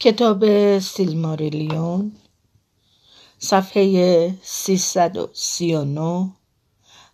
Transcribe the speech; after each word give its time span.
کتاب 0.00 0.44
سیلماریلیون 0.78 2.12
صفحه 3.38 4.34
339 4.42 6.32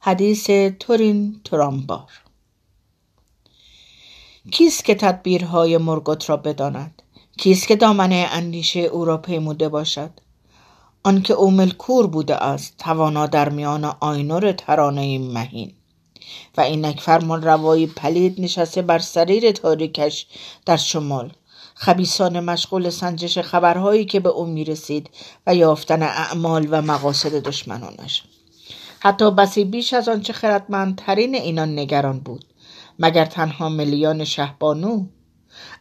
حدیث 0.01 0.51
تورین 0.81 1.41
ترامبار. 1.45 2.11
کیست 4.53 4.85
که 4.85 4.95
تدبیرهای 4.95 5.79
مرگوت 5.79 6.31
را 6.31 6.37
بداند؟ 6.37 7.03
کیست 7.39 7.69
که 7.69 7.77
دامنه 7.77 8.27
اندیشه 8.31 8.81
او 8.81 9.05
را 9.05 9.19
پیموده 9.19 9.69
باشد؟ 9.69 10.11
آنکه 11.03 11.35
او 11.35 11.51
ملکور 11.51 12.07
بوده 12.07 12.37
است 12.37 12.75
توانا 12.79 13.27
در 13.27 13.49
میان 13.49 13.85
آینور 13.85 14.53
ترانه 14.53 15.19
مهین. 15.19 15.73
و 16.57 16.61
اینک 16.61 17.01
فرمان 17.01 17.43
روایی 17.43 17.87
پلید 17.87 18.41
نشسته 18.41 18.83
بر 18.83 18.99
سریر 18.99 19.53
تاریکش 19.53 20.27
در 20.67 20.77
شمال. 20.77 21.33
خبیسان 21.75 22.41
مشغول 22.41 22.91
سنجش 22.91 23.39
خبرهایی 23.39 24.05
که 24.05 24.21
به 24.21 24.29
او 24.29 24.47
می‌رسید 24.47 25.11
و 25.47 25.55
یافتن 25.55 26.03
اعمال 26.03 26.69
و 26.71 26.83
مقاصد 26.83 27.33
دشمنانش. 27.33 28.23
حتی 29.01 29.31
بسی 29.31 29.65
بیش 29.65 29.95
از 29.95 30.09
آنچه 30.09 30.33
خردمندترین 30.33 31.35
اینان 31.35 31.79
نگران 31.79 32.19
بود 32.21 32.45
مگر 32.99 33.25
تنها 33.25 33.69
ملیان 33.69 34.25
شهبانو؟ 34.25 35.07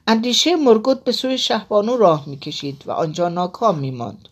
اندیشه 0.08 0.56
مرگوت 0.56 1.04
به 1.04 1.12
سوی 1.12 1.38
شهبانو 1.38 1.98
راه 1.98 2.24
می‌کشید 2.28 2.84
و 2.86 2.92
آنجا 2.92 3.30
ناکام 3.30 3.80
میماند 3.80 4.30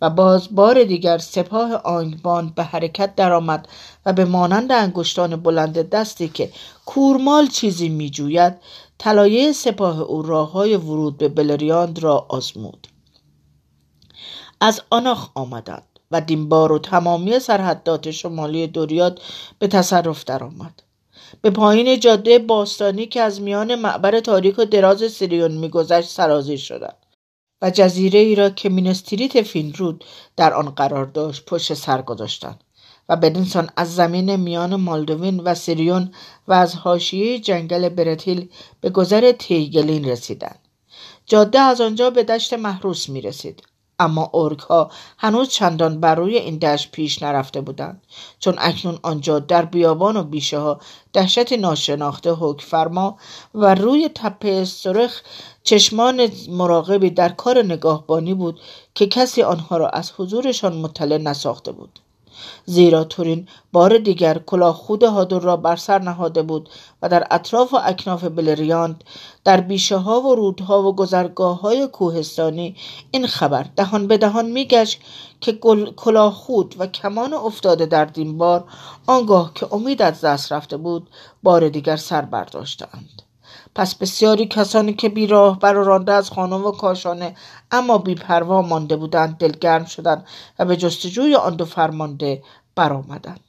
و 0.00 0.10
باز 0.10 0.54
بار 0.54 0.84
دیگر 0.84 1.18
سپاه 1.18 1.74
آنگبان 1.74 2.52
به 2.56 2.64
حرکت 2.64 3.14
درآمد 3.14 3.68
و 4.06 4.12
به 4.12 4.24
مانند 4.24 4.72
انگشتان 4.72 5.36
بلند 5.36 5.90
دستی 5.90 6.28
که 6.28 6.52
کورمال 6.86 7.46
چیزی 7.46 7.88
میجوید 7.88 8.54
طلایه 8.98 9.52
سپاه 9.52 10.00
او 10.00 10.22
راههای 10.22 10.76
ورود 10.76 11.18
به 11.18 11.28
بلریاند 11.28 11.98
را 11.98 12.26
آزمود. 12.28 12.86
از 14.60 14.82
آناخ 14.90 15.30
آمدند 15.34 15.98
و 16.10 16.20
دیمبار 16.20 16.72
و 16.72 16.78
تمامی 16.78 17.38
سرحدات 17.38 18.10
شمالی 18.10 18.66
دوریات 18.66 19.20
به 19.58 19.68
تصرف 19.68 20.24
درآمد. 20.24 20.82
به 21.42 21.50
پایین 21.50 22.00
جاده 22.00 22.38
باستانی 22.38 23.06
که 23.06 23.20
از 23.20 23.40
میان 23.40 23.74
معبر 23.74 24.20
تاریک 24.20 24.58
و 24.58 24.64
دراز 24.64 25.12
سیریون 25.12 25.52
میگذشت 25.52 26.08
سرازیر 26.08 26.58
شدند 26.58 26.96
و 27.62 27.70
جزیره 27.70 28.18
ای 28.18 28.34
را 28.34 28.50
که 28.50 28.68
میناس 28.68 29.01
تیریت 29.01 29.42
فینرود 29.42 30.04
در 30.36 30.54
آن 30.54 30.70
قرار 30.70 31.04
داشت 31.04 31.44
پشت 31.44 31.74
سر 31.74 32.02
گذاشتند. 32.02 32.63
و 33.08 33.16
بدینسان 33.16 33.70
از 33.76 33.94
زمین 33.94 34.36
میان 34.36 34.76
مالدوین 34.76 35.40
و 35.40 35.54
سیریون 35.54 36.12
و 36.48 36.52
از 36.52 36.74
حاشیه 36.74 37.38
جنگل 37.38 37.88
برتیل 37.88 38.48
به 38.80 38.90
گذر 38.90 39.32
تیگلین 39.32 40.04
رسیدند. 40.04 40.58
جاده 41.26 41.60
از 41.60 41.80
آنجا 41.80 42.10
به 42.10 42.22
دشت 42.24 42.54
محروس 42.54 43.08
می 43.08 43.20
رسید 43.20 43.62
اما 43.98 44.30
اورک 44.32 44.58
ها 44.58 44.90
هنوز 45.18 45.48
چندان 45.48 46.00
بر 46.00 46.14
روی 46.14 46.36
این 46.36 46.58
دشت 46.58 46.90
پیش 46.90 47.22
نرفته 47.22 47.60
بودند. 47.60 48.02
چون 48.38 48.54
اکنون 48.58 48.98
آنجا 49.02 49.38
در 49.38 49.64
بیابان 49.64 50.16
و 50.16 50.22
بیشه 50.22 50.58
ها 50.58 50.80
دهشت 51.12 51.52
ناشناخته 51.52 52.32
حکم 52.32 52.66
فرما 52.66 53.18
و 53.54 53.74
روی 53.74 54.10
تپه 54.14 54.64
سرخ 54.64 55.20
چشمان 55.62 56.28
مراقبی 56.48 57.10
در 57.10 57.28
کار 57.28 57.62
نگاهبانی 57.62 58.34
بود 58.34 58.60
که 58.94 59.06
کسی 59.06 59.42
آنها 59.42 59.76
را 59.76 59.88
از 59.88 60.12
حضورشان 60.16 60.76
مطلع 60.76 61.18
نساخته 61.18 61.72
بود. 61.72 62.00
زیرا 62.64 63.04
تورین 63.04 63.48
بار 63.72 63.98
دیگر 63.98 64.38
کلاه 64.38 64.74
خود 64.74 65.02
هادور 65.02 65.42
را 65.42 65.56
بر 65.56 65.76
سر 65.76 65.98
نهاده 65.98 66.42
بود 66.42 66.68
و 67.02 67.08
در 67.08 67.26
اطراف 67.30 67.74
و 67.74 67.80
اکناف 67.84 68.24
بلریاند 68.24 69.04
در 69.44 69.60
بیشه 69.60 69.96
ها 69.96 70.20
و 70.20 70.34
رودها 70.34 70.82
و 70.82 70.96
گذرگاه 70.96 71.60
های 71.60 71.86
کوهستانی 71.86 72.76
این 73.10 73.26
خبر 73.26 73.66
دهان 73.76 74.06
به 74.06 74.18
دهان 74.18 74.50
میگشت 74.50 75.00
که 75.40 75.52
کلاه 75.96 76.32
خود 76.34 76.74
و 76.78 76.86
کمان 76.86 77.34
افتاده 77.34 77.86
در 77.86 78.04
دینبار 78.04 78.64
آنگاه 79.06 79.54
که 79.54 79.74
امید 79.74 80.02
از 80.02 80.20
دست 80.20 80.52
رفته 80.52 80.76
بود 80.76 81.10
بار 81.42 81.68
دیگر 81.68 81.96
سر 81.96 82.22
برداشتند. 82.22 83.23
پس 83.74 83.94
بسیاری 83.94 84.46
کسانی 84.46 84.94
که 84.94 85.08
بی 85.08 85.26
راه 85.26 85.58
بر 85.58 85.72
رانده 85.72 86.12
از 86.12 86.30
خانه 86.30 86.56
و 86.56 86.70
کاشانه 86.70 87.36
اما 87.70 87.98
بی 87.98 88.14
پروا 88.14 88.62
مانده 88.62 88.96
بودند 88.96 89.36
دلگرم 89.36 89.84
شدند 89.84 90.26
و 90.58 90.64
به 90.64 90.76
جستجوی 90.76 91.34
آن 91.34 91.56
دو 91.56 91.64
فرمانده 91.64 92.42
برآمدند. 92.76 93.40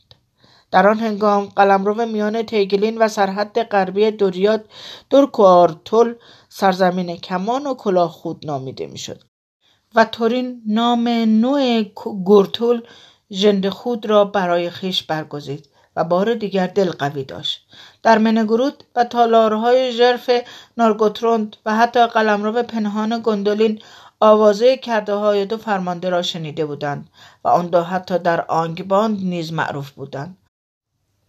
در 0.72 0.88
آن 0.88 1.00
هنگام 1.00 1.46
قلمرو 1.46 2.06
میان 2.06 2.44
تیگلین 2.44 2.98
و 2.98 3.08
سرحد 3.08 3.64
غربی 3.64 4.12
دوریاد 4.12 4.66
دورکوارتول 5.10 6.16
سرزمین 6.50 7.16
کمان 7.16 7.68
و 7.68 7.74
کلاه 7.74 8.12
خود 8.12 8.46
نامیده 8.46 8.88
می‌شد 8.88 9.24
و 9.96 10.06
تورین 10.06 10.62
نام 10.68 11.08
نوع 11.08 11.84
گورتول 12.26 12.82
ژند 13.32 13.70
خود 13.70 14.06
را 14.06 14.26
برای 14.26 14.70
خیش 14.70 15.04
برگزید. 15.04 15.70
و 15.96 16.04
بار 16.04 16.34
دیگر 16.34 16.68
دل 16.68 16.92
قوی 16.92 17.24
داشت. 17.24 17.68
در 18.04 18.18
منگرود 18.18 18.84
و 18.96 19.04
تالارهای 19.04 19.92
ژرف 19.92 20.30
نارگوتروند 20.78 21.58
و 21.66 21.76
حتی 21.76 22.08
قلمرو 22.08 22.64
پنهان 22.64 23.22
گوندولین 23.24 23.82
آوازه 24.20 24.78
کرده 24.78 25.14
های 25.14 25.46
دو 25.46 25.58
فرمانده 25.58 26.10
را 26.10 26.22
شنیده 26.22 26.66
بودند 26.66 27.10
و 27.44 27.48
آن 27.48 27.68
دو 27.68 27.82
حتی 27.82 28.20
در 28.20 28.42
آنگباند 28.42 29.20
نیز 29.20 29.54
معروف 29.54 29.92
بودند. 29.92 30.38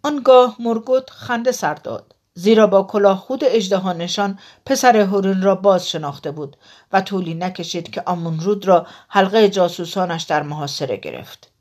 آنگاه 0.02 0.56
مورگوت 0.58 1.10
خنده 1.10 1.52
سر 1.52 1.74
داد 1.74 2.14
زیرا 2.34 2.66
با 2.66 2.82
کلاه 2.82 3.18
خود 3.18 3.44
نشان 3.98 4.38
پسر 4.66 4.96
هورین 4.96 5.42
را 5.42 5.54
باز 5.54 5.88
شناخته 5.88 6.30
بود 6.30 6.56
و 6.92 7.00
طولی 7.00 7.34
نکشید 7.34 7.90
که 7.90 8.02
آمونرود 8.06 8.68
را 8.68 8.86
حلقه 9.08 9.48
جاسوسانش 9.48 10.22
در 10.22 10.42
محاصره 10.42 10.96
گرفت. 10.96 11.55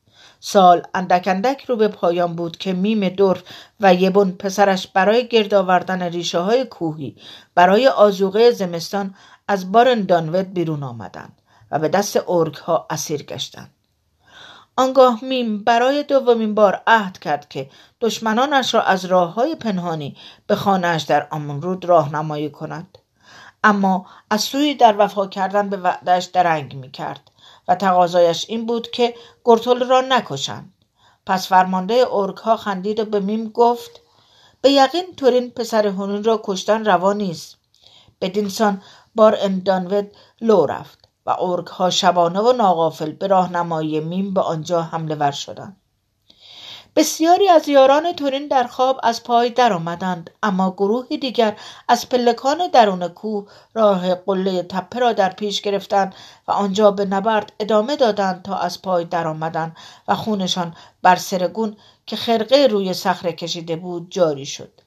سال 0.47 0.81
اندک 0.93 1.27
اندک 1.27 1.65
رو 1.65 1.75
به 1.75 1.87
پایان 1.87 2.35
بود 2.35 2.57
که 2.57 2.73
میم 2.73 3.09
دور 3.09 3.43
و 3.79 3.93
یبون 3.93 4.31
پسرش 4.31 4.87
برای 4.87 5.27
گرد 5.27 5.53
آوردن 5.53 6.01
ریشه 6.01 6.39
های 6.39 6.65
کوهی 6.65 7.15
برای 7.55 7.87
آزوغه 7.87 8.51
زمستان 8.51 9.15
از 9.47 9.71
بارن 9.71 10.01
دانوت 10.01 10.45
بیرون 10.45 10.83
آمدند 10.83 11.41
و 11.71 11.79
به 11.79 11.89
دست 11.89 12.29
ارگ 12.29 12.55
ها 12.55 12.87
اسیر 12.89 13.23
گشتند. 13.23 13.69
آنگاه 14.75 15.23
میم 15.23 15.63
برای 15.63 16.03
دومین 16.03 16.55
بار 16.55 16.81
عهد 16.87 17.19
کرد 17.19 17.49
که 17.49 17.69
دشمنانش 18.01 18.73
را 18.73 18.81
از 18.81 19.05
راه 19.05 19.33
های 19.33 19.55
پنهانی 19.55 20.17
به 20.47 20.55
خانهاش 20.55 21.03
در 21.03 21.27
آمونرود 21.31 21.85
راهنمایی 21.85 22.49
کند. 22.49 22.97
اما 23.63 24.05
از 24.29 24.41
سوی 24.41 24.73
در 24.73 24.95
وفا 24.97 25.27
کردن 25.27 25.69
به 25.69 25.77
وعدهش 25.77 26.25
درنگ 26.25 26.75
می 26.75 26.91
کرد 26.91 27.31
و 27.67 27.75
تقاضایش 27.75 28.45
این 28.49 28.65
بود 28.65 28.91
که 28.91 29.13
گورتول 29.45 29.83
را 29.83 30.01
نکشند. 30.01 30.73
پس 31.25 31.47
فرمانده 31.47 31.93
اورک 31.93 32.37
ها 32.37 32.57
خندید 32.57 32.99
و 32.99 33.05
به 33.05 33.19
میم 33.19 33.49
گفت 33.49 34.01
به 34.61 34.71
یقین 34.71 35.15
تورین 35.17 35.51
پسر 35.51 35.87
هورین 35.87 36.23
را 36.23 36.41
کشتن 36.43 36.85
روا 36.85 37.13
نیست. 37.13 37.57
بدینسان 38.21 38.81
بار 39.15 39.37
اندانود 39.39 40.11
لو 40.41 40.65
رفت 40.65 41.09
و 41.25 41.29
اورک 41.29 41.67
ها 41.67 41.89
شبانه 41.89 42.39
و 42.39 42.51
ناغافل 42.51 43.11
به 43.11 43.27
راهنمایی 43.27 43.99
میم 43.99 44.33
به 44.33 44.41
آنجا 44.41 44.81
حمله 44.81 45.15
ور 45.15 45.31
شدند. 45.31 45.77
بسیاری 46.95 47.49
از 47.49 47.69
یاران 47.69 48.13
تورین 48.13 48.47
در 48.47 48.63
خواب 48.67 48.99
از 49.03 49.23
پای 49.23 49.49
درآمدند 49.49 50.29
اما 50.43 50.71
گروهی 50.71 51.17
دیگر 51.17 51.55
از 51.87 52.09
پلکان 52.09 52.67
درون 52.73 53.07
کوه 53.07 53.47
راه 53.73 54.15
قله 54.15 54.63
تپه 54.63 54.99
را 54.99 55.13
در 55.13 55.29
پیش 55.29 55.61
گرفتند 55.61 56.15
و 56.47 56.51
آنجا 56.51 56.91
به 56.91 57.05
نبرد 57.05 57.53
ادامه 57.59 57.95
دادند 57.95 58.41
تا 58.41 58.57
از 58.57 58.81
پای 58.81 59.05
درآمدند 59.05 59.77
و 60.07 60.15
خونشان 60.15 60.75
بر 61.01 61.15
سرگون 61.15 61.77
که 62.05 62.15
خرقه 62.15 62.67
روی 62.67 62.93
صخره 62.93 63.33
کشیده 63.33 63.75
بود 63.75 64.07
جاری 64.09 64.45
شد. 64.45 64.81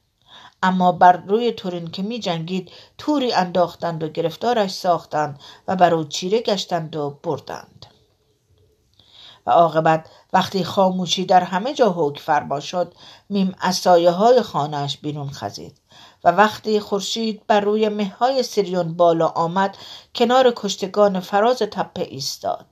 اما 0.63 0.91
بر 0.91 1.17
روی 1.27 1.51
تورین 1.51 1.91
که 1.91 2.01
می 2.01 2.19
جنگید 2.19 2.71
توری 2.97 3.33
انداختند 3.33 4.03
و 4.03 4.07
گرفتارش 4.07 4.71
ساختند 4.71 5.39
و 5.67 5.75
بر 5.75 5.93
او 5.93 6.03
چیره 6.03 6.41
گشتند 6.41 6.95
و 6.95 7.19
بردند. 7.23 7.85
و 9.45 9.51
عاقبت 9.51 10.09
وقتی 10.33 10.63
خاموشی 10.63 11.25
در 11.25 11.43
همه 11.43 11.73
جا 11.73 11.93
حکم 11.97 12.21
فرما 12.21 12.59
شد 12.59 12.93
میم 13.29 13.55
از 13.59 13.75
سایه 13.75 14.11
های 14.11 14.41
خانهاش 14.41 14.97
بیرون 14.97 15.29
خزید 15.29 15.81
و 16.23 16.31
وقتی 16.31 16.79
خورشید 16.79 17.47
بر 17.47 17.59
روی 17.59 17.89
مههای 17.89 18.43
سریون 18.43 18.93
بالا 18.93 19.27
آمد 19.27 19.77
کنار 20.15 20.53
کشتگان 20.55 21.19
فراز 21.19 21.57
تپه 21.57 22.01
ایستاد. 22.01 22.65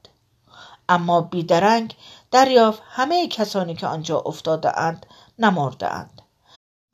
اما 0.90 1.22
بیدرنگ 1.22 1.96
دریافت 2.32 2.82
همه 2.86 3.28
کسانی 3.28 3.76
که 3.76 3.88
آنجا 3.88 4.20
افتاده 4.20 4.80
اند 4.80 5.06
نمرده 5.40 5.94
اند 5.94 6.22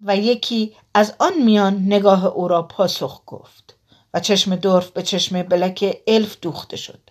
و 0.02 0.18
یکی 0.18 0.76
از 0.94 1.14
آن 1.20 1.34
میان 1.42 1.86
نگاه 1.86 2.26
او 2.26 2.48
را 2.48 2.62
پاسخ 2.62 3.22
گفت 3.26 3.76
و 4.14 4.20
چشم 4.20 4.56
دورف 4.56 4.90
به 4.90 5.04
چشم 5.04 5.44
بلک 5.44 5.98
الف 6.08 6.38
دوخته 6.42 6.78
شد. 6.78 7.10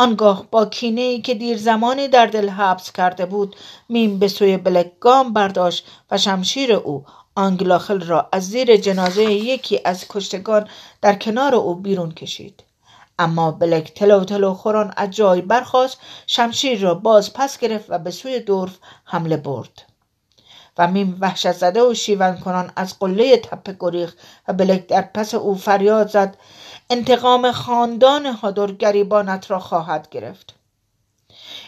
آنگاه 0.00 0.46
با 0.50 0.66
کینه 0.66 1.00
ای 1.00 1.20
که 1.20 1.34
دیر 1.34 1.56
زمانی 1.56 2.08
در 2.08 2.26
دل 2.26 2.48
حبس 2.48 2.92
کرده 2.92 3.26
بود 3.26 3.56
میم 3.88 4.18
به 4.18 4.28
سوی 4.28 4.56
بلک 4.56 4.92
گام 5.00 5.32
برداشت 5.32 5.86
و 6.10 6.18
شمشیر 6.18 6.72
او 6.72 7.04
آنگلاخل 7.34 8.00
را 8.00 8.28
از 8.32 8.48
زیر 8.48 8.76
جنازه 8.76 9.22
یکی 9.24 9.80
از 9.84 10.08
کشتگان 10.08 10.68
در 11.02 11.14
کنار 11.14 11.54
او 11.54 11.74
بیرون 11.74 12.12
کشید. 12.12 12.64
اما 13.18 13.50
بلک 13.50 13.94
تلو 13.94 14.24
تلو 14.24 14.54
خوران 14.54 14.92
از 14.96 15.10
جای 15.10 15.40
برخواست 15.40 15.98
شمشیر 16.26 16.80
را 16.80 16.94
باز 16.94 17.32
پس 17.32 17.58
گرفت 17.58 17.86
و 17.88 17.98
به 17.98 18.10
سوی 18.10 18.40
دورف 18.40 18.78
حمله 19.04 19.36
برد. 19.36 19.82
و 20.78 20.86
میم 20.86 21.16
وحشت 21.20 21.52
زده 21.52 21.82
و 21.82 21.94
شیون 21.94 22.36
کنان 22.36 22.72
از 22.76 22.98
قله 22.98 23.36
تپه 23.36 23.76
گریخ 23.80 24.14
و 24.48 24.52
بلک 24.52 24.86
در 24.86 25.02
پس 25.02 25.34
او 25.34 25.54
فریاد 25.54 26.08
زد 26.08 26.36
انتقام 26.90 27.52
خاندان 27.52 28.26
هادور 28.26 28.72
گریبانت 28.72 29.50
را 29.50 29.58
خواهد 29.58 30.08
گرفت. 30.10 30.54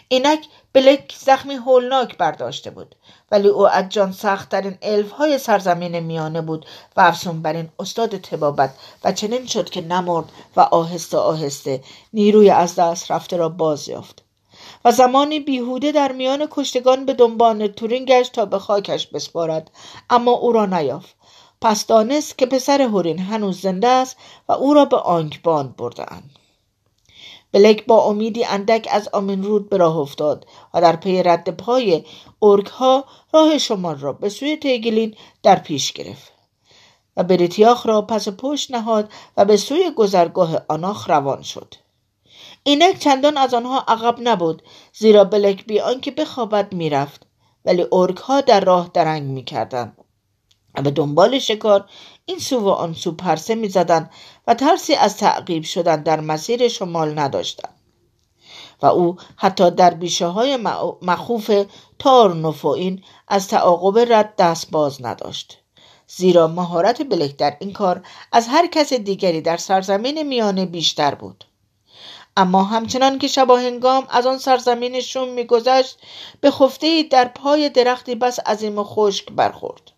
اینک 0.07 0.47
بلک 0.73 1.15
زخمی 1.19 1.55
هولناک 1.55 2.17
برداشته 2.17 2.69
بود 2.69 2.95
ولی 3.31 3.47
او 3.47 3.67
از 3.69 3.89
جان 3.89 4.11
سختترین 4.11 4.77
های 5.17 5.37
سرزمین 5.37 5.99
میانه 5.99 6.41
بود 6.41 6.65
و 6.97 7.01
افسون 7.01 7.41
بر 7.41 7.53
این 7.53 7.69
استاد 7.79 8.17
تبابت 8.17 8.73
و 9.03 9.11
چنین 9.11 9.45
شد 9.45 9.69
که 9.69 9.81
نمرد 9.81 10.25
و 10.55 10.61
آهسته 10.61 11.17
آهسته 11.17 11.83
نیروی 12.13 12.49
از 12.49 12.75
دست 12.75 13.11
رفته 13.11 13.37
را 13.37 13.49
باز 13.49 13.89
یافت 13.89 14.23
و 14.85 14.91
زمانی 14.91 15.39
بیهوده 15.39 15.91
در 15.91 16.11
میان 16.11 16.47
کشتگان 16.51 17.05
به 17.05 17.13
دنبال 17.13 17.67
تورین 17.67 18.05
گشت 18.05 18.31
تا 18.31 18.45
به 18.45 18.59
خاکش 18.59 19.07
بسپارد 19.07 19.71
اما 20.09 20.31
او 20.31 20.51
را 20.51 20.65
نیافت. 20.65 21.15
پس 21.61 21.85
دانست 21.85 22.37
که 22.37 22.45
پسر 22.45 22.81
هورین 22.81 23.19
هنوز 23.19 23.61
زنده 23.61 23.87
است 23.87 24.17
و 24.47 24.51
او 24.51 24.73
را 24.73 24.85
به 24.85 24.97
آنکبان 24.97 25.75
بردهاند. 25.77 26.29
بلک 27.51 27.85
با 27.85 28.03
امیدی 28.03 28.45
اندک 28.45 28.87
از 28.91 29.09
رود 29.13 29.69
به 29.69 29.77
راه 29.77 29.97
افتاد 29.97 30.47
و 30.73 30.81
در 30.81 30.95
پی 30.95 31.23
رد 31.23 31.57
پای 31.57 32.05
ها 32.71 33.05
راه 33.33 33.57
شمال 33.57 33.97
را 33.97 34.13
به 34.13 34.29
سوی 34.29 34.57
تیگلین 34.57 35.15
در 35.43 35.59
پیش 35.59 35.93
گرفت 35.93 36.31
و 37.17 37.23
بریتیاخ 37.23 37.85
را 37.85 38.01
پس 38.01 38.29
پشت 38.29 38.71
نهاد 38.71 39.11
و 39.37 39.45
به 39.45 39.57
سوی 39.57 39.91
گذرگاه 39.91 40.61
آناخ 40.67 41.09
روان 41.09 41.41
شد. 41.41 41.75
اینک 42.63 42.99
چندان 42.99 43.37
از 43.37 43.53
آنها 43.53 43.79
عقب 43.87 44.17
نبود 44.21 44.63
زیرا 44.93 45.23
بلک 45.23 45.65
بی 45.65 45.79
آنکه 45.79 46.11
بخوابد 46.11 46.73
می‌رفت 46.73 47.27
ولی 47.65 47.85
ارگ 47.91 48.17
ها 48.17 48.41
در 48.41 48.59
راه 48.59 48.89
درنگ 48.93 49.23
می‌کردند. 49.23 49.97
و 50.75 50.81
به 50.81 50.91
دنبال 50.91 51.39
شکار 51.39 51.89
این 52.25 52.39
سو 52.39 52.59
و 52.59 52.69
آن 52.69 52.93
سو 52.93 53.11
پرسه 53.11 53.55
می‌زدند 53.55 54.11
و 54.47 54.53
ترسی 54.53 54.95
از 54.95 55.17
تعقیب 55.17 55.63
شدن 55.63 56.03
در 56.03 56.19
مسیر 56.19 56.67
شمال 56.67 57.19
نداشتند. 57.19 57.73
و 58.81 58.85
او 58.85 59.17
حتی 59.35 59.71
در 59.71 59.93
بیشه 59.93 60.27
های 60.27 60.57
مخوف 61.01 61.65
تار 61.99 62.35
نفوین 62.35 63.03
از 63.27 63.47
تعاقب 63.47 64.13
رد 64.13 64.35
دست 64.35 64.71
باز 64.71 65.05
نداشت. 65.05 65.57
زیرا 66.07 66.47
مهارت 66.47 67.01
بلک 67.01 67.37
در 67.37 67.57
این 67.59 67.73
کار 67.73 68.05
از 68.31 68.47
هر 68.47 68.67
کس 68.67 68.93
دیگری 68.93 69.41
در 69.41 69.57
سرزمین 69.57 70.23
میانه 70.23 70.65
بیشتر 70.65 71.15
بود. 71.15 71.43
اما 72.37 72.63
همچنان 72.63 73.19
که 73.19 73.27
شباهنگام 73.27 74.07
از 74.09 74.25
آن 74.25 74.37
سرزمین 74.37 75.01
شوم 75.01 75.29
میگذشت 75.29 75.97
به 76.41 76.51
خفته 76.51 77.03
در 77.03 77.25
پای 77.25 77.69
درختی 77.69 78.15
بس 78.15 78.39
عظیم 78.39 78.79
و 78.79 78.83
خشک 78.83 79.31
برخورد 79.31 79.91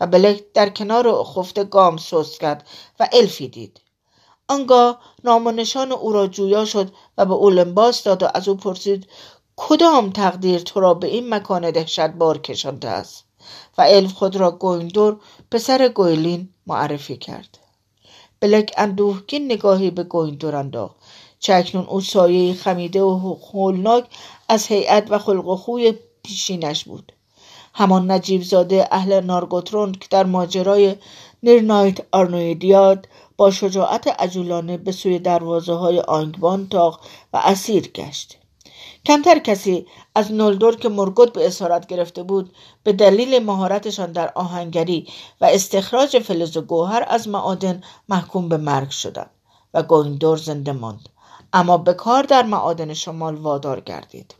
و 0.00 0.06
بلک 0.06 0.52
در 0.54 0.68
کنار 0.68 1.24
خفته 1.24 1.64
گام 1.64 1.96
سست 1.96 2.40
کرد 2.40 2.66
و 3.00 3.08
الفی 3.12 3.48
دید. 3.48 3.80
آنگاه 4.48 5.00
نام 5.24 5.46
و 5.46 5.50
نشان 5.50 5.92
او 5.92 6.12
را 6.12 6.26
جویا 6.26 6.64
شد 6.64 6.92
و 7.18 7.26
به 7.26 7.34
او 7.34 7.50
لنباس 7.50 8.02
داد 8.02 8.22
و 8.22 8.28
از 8.34 8.48
او 8.48 8.54
پرسید 8.54 9.06
کدام 9.56 10.10
تقدیر 10.10 10.60
تو 10.60 10.80
را 10.80 10.94
به 10.94 11.06
این 11.06 11.34
مکان 11.34 11.72
بار 12.18 12.38
کشانده 12.38 12.88
است؟ 12.88 13.24
و 13.78 13.82
الف 13.82 14.12
خود 14.12 14.36
را 14.36 14.50
گویندور 14.50 15.20
پسر 15.50 15.88
گویلین 15.88 16.48
معرفی 16.66 17.16
کرد. 17.16 17.58
بلک 18.40 18.72
اندوهگین 18.76 19.44
نگاهی 19.44 19.90
به 19.90 20.02
گویندور 20.02 20.56
انداخت. 20.56 20.96
چه 21.40 21.54
اکنون 21.54 21.86
او 21.86 22.00
سایه 22.00 22.54
خمیده 22.54 23.02
و 23.02 23.34
خولناک 23.34 24.04
از 24.48 24.66
هیئت 24.66 25.06
و 25.10 25.18
خلق 25.18 25.46
و 25.46 25.56
خوی 25.56 25.94
پیشینش 26.22 26.84
بود. 26.84 27.12
همان 27.74 28.10
نجیب 28.10 28.42
زاده 28.42 28.88
اهل 28.90 29.20
نارگوترون 29.20 29.92
که 29.92 30.06
در 30.10 30.24
ماجرای 30.24 30.96
نیرنایت 31.42 31.98
آرنویدیاد 32.12 33.08
با 33.36 33.50
شجاعت 33.50 34.06
عجولانه 34.06 34.76
به 34.76 34.92
سوی 34.92 35.18
دروازه 35.18 35.72
های 35.72 36.00
آنگبان 36.00 36.68
تاق 36.68 37.00
و 37.32 37.40
اسیر 37.44 37.88
گشت. 37.88 38.36
کمتر 39.06 39.38
کسی 39.38 39.86
از 40.14 40.32
نولدور 40.32 40.76
که 40.76 40.88
مرگوت 40.88 41.32
به 41.32 41.46
اسارت 41.46 41.86
گرفته 41.86 42.22
بود 42.22 42.52
به 42.82 42.92
دلیل 42.92 43.44
مهارتشان 43.44 44.12
در 44.12 44.32
آهنگری 44.34 45.08
و 45.40 45.44
استخراج 45.44 46.18
فلز 46.18 46.56
و 46.56 46.60
گوهر 46.60 47.04
از 47.08 47.28
معادن 47.28 47.82
محکوم 48.08 48.48
به 48.48 48.56
مرگ 48.56 48.90
شدند 48.90 49.30
و 49.74 49.82
گویندور 49.82 50.36
زنده 50.36 50.72
ماند. 50.72 51.08
اما 51.52 51.78
به 51.78 51.94
کار 51.94 52.22
در 52.22 52.42
معادن 52.42 52.94
شمال 52.94 53.34
وادار 53.34 53.80
گردید. 53.80 54.34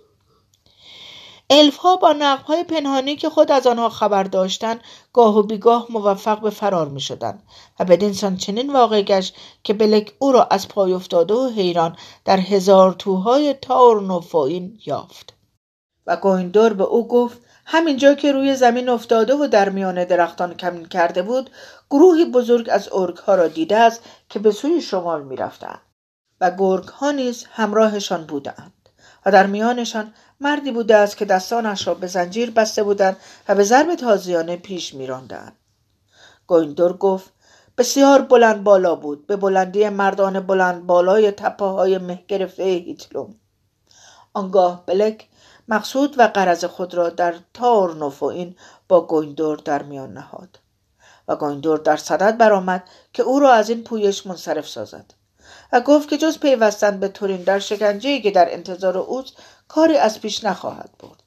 ها 1.81 1.97
با 1.97 2.37
های 2.47 2.65
پنهانی 2.65 3.17
که 3.17 3.31
خود 3.31 3.51
از 3.51 3.67
آنها 3.67 3.89
خبر 3.89 4.23
داشتند 4.23 4.81
گاه 5.13 5.39
و 5.39 5.43
بیگاه 5.43 5.87
موفق 5.91 6.41
به 6.41 6.51
فرار 6.51 6.89
می 6.89 7.01
شدن 7.01 7.43
و 7.81 7.85
بدینسان 7.85 8.37
چنین 8.37 8.73
واقع 8.73 9.03
گشت 9.03 9.37
که 9.63 9.75
بلک 9.75 10.13
او 10.19 10.33
را 10.33 10.45
از 10.45 10.69
پای 10.69 10.93
افتاده 10.93 11.35
و 11.35 11.49
حیران 11.49 11.97
در 12.25 12.41
هزار 12.41 12.93
توهای 12.93 13.55
تاور 13.55 14.03
نوفاین 14.03 14.79
یافت. 14.87 15.35
و 16.07 16.17
گویندور 16.17 16.73
به 16.73 16.85
او 16.85 17.09
گفت 17.09 17.39
همینجا 17.65 18.15
که 18.15 18.33
روی 18.33 18.55
زمین 18.55 18.89
افتاده 18.89 19.35
و 19.35 19.47
در 19.47 19.69
میان 19.69 20.05
درختان 20.05 20.55
کمین 20.55 20.85
کرده 20.85 21.23
بود 21.23 21.51
گروهی 21.91 22.25
بزرگ 22.25 22.69
از 22.73 22.89
ارگ 22.93 23.17
ها 23.17 23.35
را 23.35 23.49
دیده 23.49 23.77
است 23.77 24.03
که 24.29 24.39
به 24.39 24.51
سوی 24.51 24.81
شمال 24.81 25.23
می 25.23 25.37
رفتند 25.37 25.81
و 26.41 26.51
گرگ 26.59 26.89
ها 26.89 27.11
نیز 27.11 27.45
همراهشان 27.51 28.27
بودند 28.27 28.89
و 29.27 29.31
در 29.31 29.47
میانشان 29.47 30.15
مردی 30.41 30.71
بوده 30.71 30.97
است 30.97 31.17
که 31.17 31.25
دستانش 31.25 31.87
را 31.87 31.95
به 31.95 32.07
زنجیر 32.07 32.51
بسته 32.51 32.83
بودند 32.83 33.17
و 33.49 33.55
به 33.55 33.65
ضرب 33.65 33.95
تازیانه 33.95 34.57
پیش 34.57 34.95
میراندند. 34.95 35.57
گویندور 36.47 36.97
گفت 36.97 37.31
بسیار 37.79 38.23
بلند 38.23 38.65
بالا 38.65 38.95
بود 38.95 39.27
به 39.27 39.37
بلندی 39.37 39.89
مردان 39.89 40.41
بلند 40.41 40.87
بالای 40.87 41.31
تپه 41.31 41.65
های 41.65 41.99
مه 41.99 42.25
گرفته 42.29 42.63
هیتلوم 42.63 43.35
آنگاه 44.35 44.87
بلک 44.87 45.29
مقصود 45.69 46.19
و 46.19 46.23
قرض 46.23 46.65
خود 46.65 46.95
را 46.95 47.09
در 47.09 47.35
تار 47.55 47.95
نفوین 47.95 48.57
با 48.89 49.07
گویندور 49.07 49.57
در 49.57 49.83
میان 49.83 50.13
نهاد 50.13 50.59
و 51.29 51.37
گویندور 51.37 51.79
در 51.79 51.97
صدد 51.97 52.39
برآمد 52.39 52.85
که 53.13 53.23
او 53.23 53.41
را 53.41 53.53
از 53.53 53.71
این 53.71 53.85
پویش 53.85 54.27
منصرف 54.27 54.69
سازد. 54.69 55.20
و 55.73 55.81
گفت 55.81 56.09
که 56.09 56.19
جز 56.19 56.39
پیوستن 56.39 57.01
به 57.01 57.09
تورین 57.09 57.43
در 57.43 57.59
شکنجه 57.59 58.21
که 58.21 58.31
در 58.31 58.53
انتظار 58.53 58.99
اوست 58.99 59.33
کاری 59.69 59.97
از 59.97 60.21
پیش 60.21 60.45
نخواهد 60.45 60.91
برد. 60.99 61.23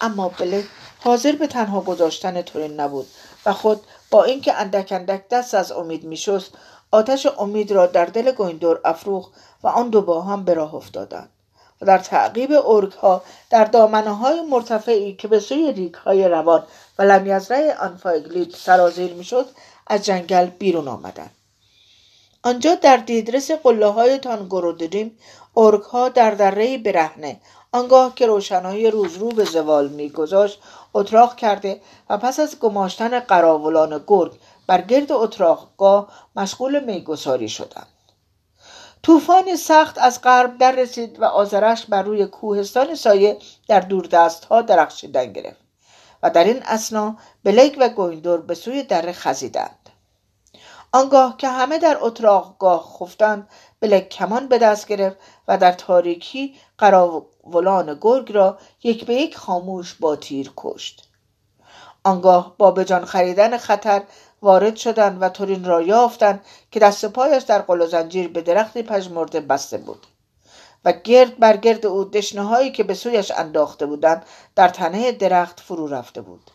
اما 0.00 0.28
بله 0.28 0.64
حاضر 1.00 1.32
به 1.32 1.46
تنها 1.46 1.80
گذاشتن 1.80 2.42
تورین 2.42 2.80
نبود 2.80 3.06
و 3.46 3.52
خود 3.52 3.80
با 4.10 4.24
اینکه 4.24 4.54
اندک 4.54 4.92
اندک 4.92 5.28
دست 5.28 5.54
از 5.54 5.72
امید 5.72 6.04
میشست 6.04 6.50
آتش 6.90 7.26
امید 7.38 7.72
را 7.72 7.86
در 7.86 8.04
دل 8.04 8.32
گویندور 8.32 8.80
افروخ 8.84 9.30
و 9.62 9.68
آن 9.68 9.90
دو 9.90 10.02
با 10.02 10.22
هم 10.22 10.44
به 10.44 10.54
راه 10.54 10.74
افتادند. 10.74 11.28
و 11.80 11.86
در 11.86 11.98
تعقیب 11.98 12.52
ها 13.02 13.22
در 13.50 13.64
دامنه 13.64 14.10
های 14.10 14.40
مرتفعی 14.40 15.14
که 15.14 15.28
به 15.28 15.40
سوی 15.40 15.72
ریک 15.72 15.94
های 15.94 16.28
روان 16.28 16.62
و 16.98 17.02
لمیزره 17.02 17.76
آنفایگلید 17.80 18.54
سرازیر 18.54 19.12
می‌شد 19.12 19.46
از 19.86 20.04
جنگل 20.04 20.46
بیرون 20.46 20.88
آمدند. 20.88 21.30
آنجا 22.46 22.74
در 22.74 22.96
دیدرس 22.96 23.50
قله 23.50 23.86
های 23.86 24.18
تانگورودریم 24.18 25.18
ارگ 25.56 25.82
ها 25.82 26.08
در 26.08 26.30
دره 26.30 26.78
برهنه. 26.78 27.40
آنگاه 27.72 28.14
که 28.14 28.26
روشنایی 28.26 28.90
روز 28.90 29.16
رو 29.16 29.28
به 29.28 29.44
زوال 29.44 29.88
میگذاشت 29.88 30.60
اتراق 30.94 31.36
کرده 31.36 31.80
و 32.10 32.18
پس 32.18 32.40
از 32.40 32.58
گماشتن 32.58 33.20
قراولان 33.20 34.04
گرگ 34.06 34.32
بر 34.66 34.80
گرد 34.80 35.12
اتراقگاه 35.12 36.08
مشغول 36.36 36.84
میگساری 36.84 37.48
شدند. 37.48 37.88
طوفان 39.02 39.56
سخت 39.56 39.98
از 39.98 40.20
غرب 40.22 40.58
در 40.58 40.72
رسید 40.72 41.20
و 41.20 41.24
آزرش 41.24 41.86
بر 41.86 42.02
روی 42.02 42.26
کوهستان 42.26 42.94
سایه 42.94 43.38
در 43.68 43.80
دوردست 43.80 44.44
ها 44.44 44.62
درخشیدن 44.62 45.32
گرفت 45.32 45.60
و 46.22 46.30
در 46.30 46.44
این 46.44 46.62
اسنا 46.62 47.16
بلیک 47.44 47.76
و 47.80 47.88
گویندور 47.88 48.40
به 48.40 48.54
سوی 48.54 48.82
دره 48.82 49.12
خزیدند. 49.12 49.83
آنگاه 50.94 51.36
که 51.36 51.48
همه 51.48 51.78
در 51.78 51.98
اتراقگاه 52.00 52.82
خفتند 52.82 53.48
بلک 53.80 54.08
کمان 54.08 54.48
به 54.48 54.58
دست 54.58 54.86
گرفت 54.86 55.16
و 55.48 55.58
در 55.58 55.72
تاریکی 55.72 56.54
قراولان 56.78 57.98
گرگ 58.00 58.32
را 58.32 58.58
یک 58.82 59.06
به 59.06 59.14
یک 59.14 59.36
خاموش 59.36 59.94
با 59.94 60.16
تیر 60.16 60.52
کشت. 60.56 61.08
آنگاه 62.04 62.54
با 62.58 62.70
به 62.70 62.84
جان 62.84 63.04
خریدن 63.04 63.56
خطر 63.56 64.02
وارد 64.42 64.76
شدند 64.76 65.22
و 65.22 65.28
تورین 65.28 65.64
را 65.64 65.82
یافتند 65.82 66.44
که 66.70 66.80
دست 66.80 67.04
پایش 67.06 67.42
در 67.42 67.62
قل 67.62 67.80
و 67.80 67.86
زنجیر 67.86 68.28
به 68.28 68.42
درختی 68.42 68.82
پژمرده 68.82 69.40
بسته 69.40 69.78
بود 69.78 70.06
و 70.84 70.92
گرد 70.92 71.38
بر 71.38 71.56
گرد 71.56 71.86
او 71.86 72.04
دشنه 72.04 72.42
هایی 72.42 72.72
که 72.72 72.84
به 72.84 72.94
سویش 72.94 73.30
انداخته 73.30 73.86
بودند 73.86 74.26
در 74.56 74.68
تنه 74.68 75.12
درخت 75.12 75.60
فرو 75.60 75.86
رفته 75.86 76.20
بود. 76.20 76.50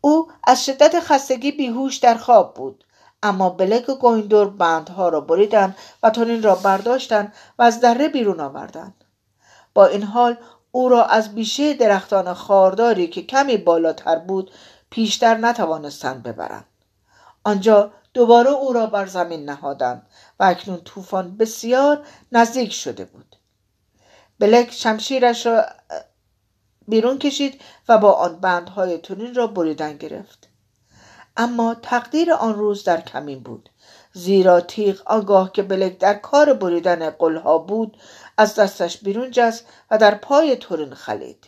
او 0.00 0.28
از 0.44 0.64
شدت 0.64 1.00
خستگی 1.00 1.52
بیهوش 1.52 1.96
در 1.96 2.14
خواب 2.14 2.54
بود. 2.54 2.84
اما 3.22 3.50
بلک 3.50 3.88
و 3.88 3.94
گویندور 3.94 4.50
بندها 4.50 5.08
را 5.08 5.20
بریدند 5.20 5.76
و 6.02 6.10
تورین 6.10 6.42
را 6.42 6.54
برداشتند 6.54 7.34
و 7.58 7.62
از 7.62 7.80
دره 7.80 8.08
بیرون 8.08 8.40
آوردند. 8.40 9.04
با 9.74 9.86
این 9.86 10.02
حال 10.02 10.36
او 10.72 10.88
را 10.88 11.04
از 11.04 11.34
بیشه 11.34 11.74
درختان 11.74 12.34
خارداری 12.34 13.08
که 13.08 13.22
کمی 13.22 13.56
بالاتر 13.56 14.18
بود 14.18 14.50
پیشتر 14.90 15.34
نتوانستند 15.34 16.22
ببرند. 16.22 16.64
آنجا 17.44 17.92
دوباره 18.14 18.50
او 18.50 18.72
را 18.72 18.86
بر 18.86 19.06
زمین 19.06 19.50
نهادند 19.50 20.06
و 20.40 20.44
اکنون 20.44 20.80
طوفان 20.80 21.36
بسیار 21.36 22.06
نزدیک 22.32 22.72
شده 22.72 23.04
بود. 23.04 23.36
بلک 24.38 24.70
شمشیرش 24.72 25.46
را 25.46 25.66
بیرون 26.88 27.18
کشید 27.18 27.60
و 27.88 27.98
با 27.98 28.12
آن 28.12 28.40
بندهای 28.40 28.98
تورین 28.98 29.34
را 29.34 29.46
بریدن 29.46 29.96
گرفت. 29.96 30.39
اما 31.40 31.74
تقدیر 31.74 32.32
آن 32.32 32.54
روز 32.54 32.84
در 32.84 33.00
کمین 33.00 33.40
بود. 33.40 33.70
زیرا 34.12 34.60
تیغ 34.60 35.02
آگاه 35.06 35.52
که 35.52 35.62
بلک 35.62 35.98
در 35.98 36.14
کار 36.14 36.52
بریدن 36.52 37.10
قلها 37.10 37.58
بود 37.58 37.96
از 38.36 38.54
دستش 38.54 38.98
بیرون 38.98 39.30
جست 39.30 39.66
و 39.90 39.98
در 39.98 40.14
پای 40.14 40.56
تورین 40.56 40.94
خلید. 40.94 41.46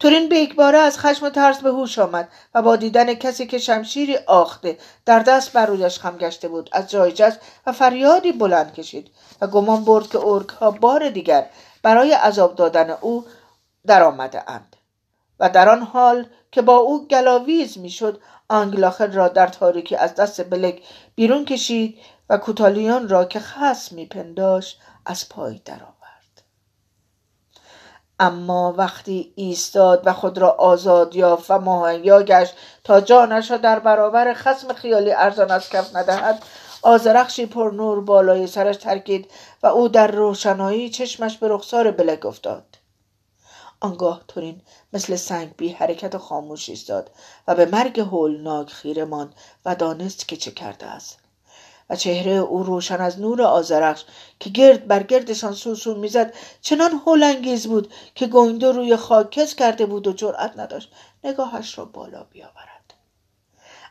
تورین 0.00 0.28
به 0.28 0.46
باره 0.46 0.78
از 0.78 0.98
خشم 0.98 1.26
و 1.26 1.30
ترس 1.30 1.60
به 1.60 1.70
هوش 1.70 1.98
آمد 1.98 2.28
و 2.54 2.62
با 2.62 2.76
دیدن 2.76 3.14
کسی 3.14 3.46
که 3.46 3.58
شمشیری 3.58 4.16
آخته 4.16 4.78
در 5.04 5.18
دست 5.18 5.52
بر 5.52 5.66
رویش 5.66 5.98
خم 5.98 6.16
گشته 6.18 6.48
بود 6.48 6.70
از 6.72 6.90
جای 6.90 7.12
جست 7.12 7.40
و 7.66 7.72
فریادی 7.72 8.32
بلند 8.32 8.74
کشید 8.74 9.10
و 9.40 9.46
گمان 9.46 9.84
برد 9.84 10.08
که 10.08 10.18
ارک 10.18 10.48
ها 10.48 10.70
بار 10.70 11.10
دیگر 11.10 11.46
برای 11.82 12.12
عذاب 12.12 12.56
دادن 12.56 12.90
او 12.90 13.24
درآمده 13.86 14.50
اند. 14.50 14.75
و 15.40 15.50
در 15.50 15.68
آن 15.68 15.82
حال 15.82 16.26
که 16.52 16.62
با 16.62 16.76
او 16.76 17.08
گلاویز 17.08 17.78
می‌شد 17.78 18.20
آنگلاخل 18.48 19.12
را 19.12 19.28
در 19.28 19.46
تاریکی 19.46 19.96
از 19.96 20.14
دست 20.14 20.50
بلک 20.50 20.82
بیرون 21.14 21.44
کشید 21.44 21.98
و 22.30 22.36
کوتالیون 22.36 23.08
را 23.08 23.24
که 23.24 23.40
خصم 23.40 23.96
میپنداشت 23.96 24.80
از 25.06 25.28
پای 25.28 25.60
درآورد. 25.64 25.96
اما 28.20 28.74
وقتی 28.76 29.32
ایستاد 29.36 30.02
و 30.04 30.12
خود 30.12 30.38
را 30.38 30.50
آزاد 30.50 31.16
یافت 31.16 31.50
و 31.50 31.58
مهیا 31.58 32.22
گشت 32.22 32.54
تا 32.84 33.00
جانش 33.00 33.50
را 33.50 33.56
در 33.56 33.78
برابر 33.78 34.34
خسم 34.34 34.72
خیالی 34.72 35.12
ارزان 35.12 35.50
از 35.50 35.68
کف 35.68 35.96
ندهد 35.96 36.42
آزرخشی 36.82 37.46
پر 37.46 37.70
نور 37.70 38.00
بالای 38.00 38.46
سرش 38.46 38.76
ترکید 38.76 39.30
و 39.62 39.66
او 39.66 39.88
در 39.88 40.06
روشنایی 40.06 40.90
چشمش 40.90 41.38
به 41.38 41.48
رخسار 41.48 41.90
بلک 41.90 42.26
افتاد. 42.26 42.75
آنگاه 43.80 44.24
تورین 44.28 44.60
مثل 44.92 45.16
سنگ 45.16 45.56
بی 45.56 45.68
حرکت 45.68 46.14
و 46.14 46.18
خاموش 46.18 46.68
ایستاد 46.68 47.10
و 47.48 47.54
به 47.54 47.66
مرگ 47.66 48.00
هولناک 48.00 48.70
خیره 48.70 49.04
ماند 49.04 49.34
و 49.64 49.74
دانست 49.74 50.28
که 50.28 50.36
چه 50.36 50.50
کرده 50.50 50.86
است. 50.86 51.18
و 51.90 51.96
چهره 51.96 52.32
او 52.32 52.62
روشن 52.62 53.00
از 53.00 53.20
نور 53.20 53.42
آزرخش 53.42 54.04
که 54.40 54.50
گرد 54.50 54.86
بر 54.86 55.02
گردشان 55.02 55.52
سوسو 55.52 55.94
می‌زد 55.94 56.34
چنان 56.60 56.92
هولانگیز 57.06 57.66
بود 57.66 57.92
که 58.14 58.26
گویندو 58.26 58.72
روی 58.72 58.96
خاکس 58.96 59.54
کرده 59.54 59.86
بود 59.86 60.06
و 60.06 60.12
جرأت 60.12 60.52
نداشت 60.56 60.92
نگاهش 61.24 61.78
را 61.78 61.84
بالا 61.84 62.24
بیاورد. 62.24 62.94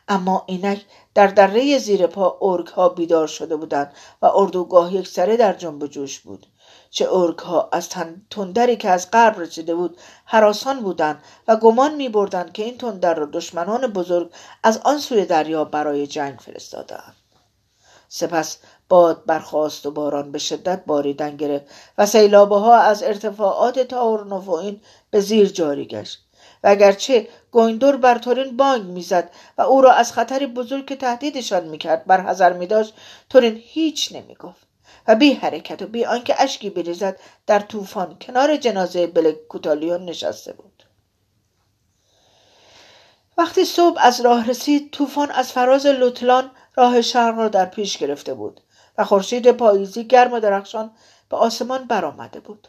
اما 0.08 0.44
اینک 0.46 0.84
در 1.14 1.26
دره 1.26 1.78
زیر 1.78 2.06
پا 2.06 2.38
ارگ 2.42 2.66
ها 2.66 2.88
بیدار 2.88 3.26
شده 3.26 3.56
بودند 3.56 3.92
و 4.22 4.26
اردوگاه 4.26 4.94
یک 4.94 5.08
سره 5.08 5.36
در 5.36 5.52
جنب 5.52 5.86
جوش 5.86 6.20
بود. 6.20 6.46
چه 6.96 7.12
ارگ 7.12 7.38
ها 7.38 7.68
از 7.72 7.88
تندری 8.30 8.76
که 8.76 8.90
از 8.90 9.10
غرب 9.10 9.40
رسیده 9.40 9.74
بود 9.74 9.98
حراسان 10.24 10.80
بودند 10.80 11.22
و 11.48 11.56
گمان 11.56 11.94
می 11.94 12.08
بردند 12.08 12.52
که 12.52 12.62
این 12.62 12.78
تندر 12.78 13.14
را 13.14 13.26
دشمنان 13.26 13.86
بزرگ 13.86 14.30
از 14.62 14.78
آن 14.84 14.98
سوی 14.98 15.24
دریا 15.24 15.64
برای 15.64 16.06
جنگ 16.06 16.38
فرستادند 16.38 17.16
سپس 18.08 18.58
باد 18.88 19.24
برخاست 19.26 19.86
و 19.86 19.90
باران 19.90 20.32
به 20.32 20.38
شدت 20.38 20.84
باریدن 20.86 21.36
گرفت 21.36 21.64
و 21.98 22.06
سیلابه 22.06 22.56
ها 22.56 22.76
از 22.76 23.02
ارتفاعات 23.02 23.78
تاورنوفوین 23.78 24.80
به 25.10 25.20
زیر 25.20 25.48
جاری 25.48 25.86
گشت. 25.86 26.18
و 26.64 26.68
اگرچه 26.68 27.28
گویندور 27.50 27.96
بر 27.96 28.18
تورین 28.18 28.56
بانگ 28.56 28.84
می‌زد 28.84 29.30
و 29.58 29.62
او 29.62 29.80
را 29.80 29.92
از 29.92 30.12
خطری 30.12 30.46
بزرگ 30.46 30.86
که 30.86 30.96
تهدیدشان 30.96 31.64
می‌کرد 31.64 32.04
بر 32.04 32.20
حذر 32.20 32.52
میداشت 32.52 32.94
تورین 33.30 33.60
هیچ 33.64 34.12
نمی‌گفت. 34.12 34.65
و 35.08 35.14
بی 35.14 35.32
حرکت 35.32 35.82
و 35.82 35.86
بی 35.86 36.04
آنکه 36.04 36.42
اشکی 36.42 36.70
بریزد 36.70 37.18
در 37.46 37.60
طوفان 37.60 38.18
کنار 38.18 38.56
جنازه 38.56 39.06
بلک 39.06 39.46
کوتالیون 39.48 40.04
نشسته 40.04 40.52
بود. 40.52 40.82
وقتی 43.38 43.64
صبح 43.64 44.00
از 44.00 44.20
راه 44.20 44.50
رسید 44.50 44.90
طوفان 44.90 45.30
از 45.30 45.52
فراز 45.52 45.86
لوتلان 45.86 46.50
راه 46.74 47.02
شرق 47.02 47.38
را 47.38 47.48
در 47.48 47.66
پیش 47.66 47.98
گرفته 47.98 48.34
بود 48.34 48.60
و 48.98 49.04
خورشید 49.04 49.52
پاییزی 49.52 50.04
گرم 50.04 50.32
و 50.32 50.40
درخشان 50.40 50.90
به 51.30 51.36
آسمان 51.36 51.84
برآمده 51.84 52.40
بود. 52.40 52.68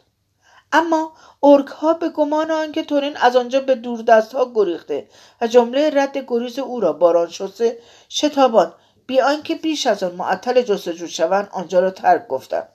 اما 0.72 1.12
ارک 1.42 1.66
ها 1.66 1.94
به 1.94 2.08
گمان 2.08 2.50
آنکه 2.50 2.82
تورین 2.82 3.16
از 3.16 3.36
آنجا 3.36 3.60
به 3.60 3.74
دشت 4.08 4.34
ها 4.34 4.52
گریخته 4.54 5.08
و 5.40 5.46
جمله 5.46 5.90
رد 5.90 6.18
گریز 6.18 6.58
او 6.58 6.80
را 6.80 6.92
باران 6.92 7.28
شسته 7.28 7.78
شتابان 8.08 8.74
بی 9.08 9.20
آنکه 9.20 9.54
بیش 9.54 9.86
از 9.86 10.02
آن 10.02 10.14
معطل 10.14 10.62
جستجو 10.62 11.06
شوند 11.06 11.48
آنجا 11.52 11.80
را 11.80 11.90
ترک 11.90 12.28
گفتند 12.28 12.68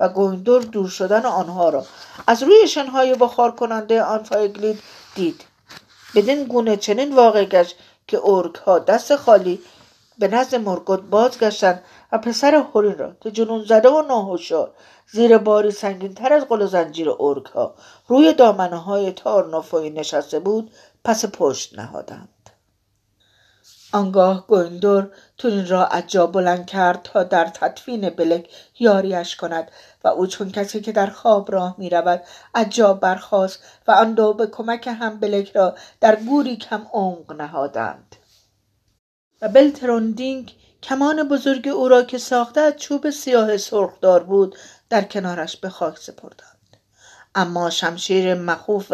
و 0.00 0.08
گویندور 0.08 0.62
دور 0.62 0.88
شدن 0.88 1.26
آنها 1.26 1.68
را. 1.68 1.86
از 2.26 2.42
روی 2.42 2.68
شنهای 2.68 3.14
بخار 3.14 3.50
کننده 3.50 4.02
آنفایگلیت 4.02 4.78
دید. 5.14 5.44
بدین 6.14 6.44
گونه 6.44 6.76
چنین 6.76 7.14
واقع 7.14 7.44
گشت 7.44 7.76
که 8.06 8.20
ارک 8.24 8.54
ها 8.54 8.78
دست 8.78 9.16
خالی 9.16 9.60
به 10.18 10.28
نزد 10.28 10.54
مورگوت 10.54 11.00
بازگشتند 11.00 11.82
و 12.12 12.18
پسر 12.18 12.54
هورین 12.54 12.98
را 12.98 13.12
که 13.20 13.30
جنون 13.30 13.64
زده 13.64 13.88
و 13.88 14.02
ناهوشیار 14.02 14.70
زیر 15.12 15.38
باری 15.38 15.70
سنگینتر 15.70 16.32
از 16.32 16.44
قل 16.44 16.62
و 16.62 16.66
زنجیر 16.66 17.10
ارک 17.20 17.46
ها 17.46 17.74
روی 18.08 18.32
دامنه 18.32 18.76
های 18.76 19.12
تار 19.12 19.64
نشسته 19.74 20.38
بود 20.38 20.70
پس 21.04 21.24
پشت 21.24 21.78
نهادند. 21.78 22.37
آنگاه 23.92 24.46
گویندور 24.46 25.10
تورین 25.38 25.68
را 25.68 25.86
از 25.86 26.04
جا 26.06 26.26
بلند 26.26 26.66
کرد 26.66 27.02
تا 27.02 27.22
در 27.22 27.44
تطفین 27.44 28.10
بلک 28.10 28.48
یاریش 28.78 29.36
کند 29.36 29.70
و 30.04 30.08
او 30.08 30.26
چون 30.26 30.50
کسی 30.50 30.80
که 30.80 30.92
در 30.92 31.06
خواب 31.06 31.52
راه 31.52 31.74
می 31.78 31.90
رود 31.90 32.22
از 32.54 32.70
جا 32.70 32.94
برخاست 32.94 33.60
و 33.86 33.90
آن 33.90 34.14
دو 34.14 34.32
به 34.32 34.46
کمک 34.46 34.86
هم 34.86 35.20
بلک 35.20 35.56
را 35.56 35.74
در 36.00 36.16
گوری 36.16 36.56
کم 36.56 36.86
عمق 36.92 37.32
نهادند. 37.32 38.16
و 39.42 39.48
بلتروندینگ 39.48 40.54
کمان 40.82 41.28
بزرگ 41.28 41.68
او 41.68 41.88
را 41.88 42.02
که 42.02 42.18
ساخته 42.18 42.60
از 42.60 42.76
چوب 42.76 43.10
سیاه 43.10 43.56
سرخدار 43.56 44.22
بود 44.22 44.56
در 44.90 45.02
کنارش 45.02 45.56
به 45.56 45.68
خاک 45.68 45.98
سپردند. 45.98 46.76
اما 47.34 47.70
شمشیر 47.70 48.34
مخوف 48.34 48.92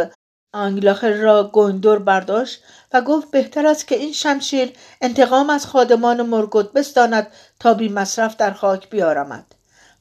آنگلاخر 0.54 1.12
را 1.12 1.50
گندور 1.52 1.98
برداشت 1.98 2.62
و 2.92 3.00
گفت 3.00 3.30
بهتر 3.30 3.66
است 3.66 3.88
که 3.88 3.94
این 3.94 4.12
شمشیر 4.12 4.72
انتقام 5.00 5.50
از 5.50 5.66
خادمان 5.66 6.22
مرگوت 6.22 6.72
بستاند 6.72 7.26
تا 7.60 7.74
بی 7.74 7.88
مصرف 7.88 8.36
در 8.36 8.50
خاک 8.50 8.90
بیارمد. 8.90 9.44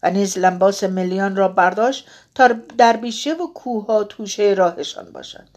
و 0.03 0.11
نیز 0.11 0.37
لنباس 0.37 0.83
ملیان 0.83 1.35
را 1.35 1.47
برداشت 1.47 2.07
تا 2.35 2.49
در 2.77 2.97
بیشه 2.97 3.33
و 3.33 3.47
کوه 3.53 4.05
توشه 4.09 4.53
راهشان 4.57 5.11
باشد. 5.11 5.47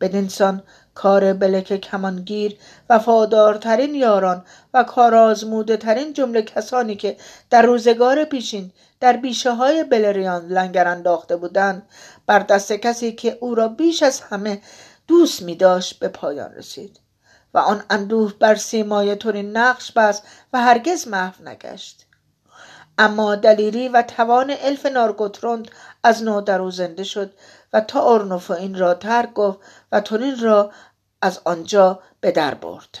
بدینسان 0.00 0.62
کار 0.94 1.32
بلک 1.32 1.80
کمانگیر 1.80 2.56
وفادارترین 2.90 3.94
یاران 3.94 4.44
و 4.74 4.84
کارآزموده 4.84 5.76
ترین 5.76 6.12
جمله 6.12 6.42
کسانی 6.42 6.96
که 6.96 7.16
در 7.50 7.62
روزگار 7.62 8.24
پیشین 8.24 8.72
در 9.00 9.16
بیشه 9.16 9.54
های 9.54 9.84
بلریان 9.84 10.46
لنگر 10.46 10.88
انداخته 10.88 11.36
بودند. 11.36 11.88
بر 12.26 12.38
دست 12.38 12.72
کسی 12.72 13.12
که 13.12 13.38
او 13.40 13.54
را 13.54 13.68
بیش 13.68 14.02
از 14.02 14.20
همه 14.20 14.60
دوست 15.06 15.42
می 15.42 15.54
داشت 15.54 15.98
به 15.98 16.08
پایان 16.08 16.54
رسید 16.54 17.00
و 17.54 17.58
آن 17.58 17.82
اندوه 17.90 18.34
بر 18.38 18.54
سیمای 18.54 19.16
طوری 19.16 19.42
نقش 19.42 19.92
بست 19.92 20.22
و 20.52 20.60
هرگز 20.60 21.08
محو 21.08 21.48
نگشت. 21.48 22.06
اما 22.98 23.34
دلیری 23.34 23.88
و 23.88 24.02
توان 24.02 24.54
الف 24.60 24.86
نارگوتروند 24.86 25.70
از 26.02 26.22
نو 26.22 26.40
در 26.40 26.60
او 26.60 26.70
زنده 26.70 27.04
شد 27.04 27.32
و 27.72 27.80
تا 27.80 28.40
این 28.58 28.78
را 28.78 28.94
ترک 28.94 29.32
گفت 29.32 29.58
و 29.92 30.00
تورین 30.00 30.40
را 30.40 30.72
از 31.22 31.40
آنجا 31.44 32.02
به 32.20 32.30
در 32.30 32.54
برد. 32.54 32.98